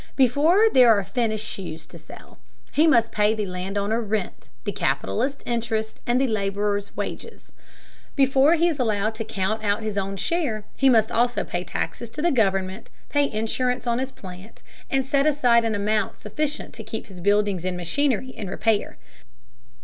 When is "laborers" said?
6.25-6.97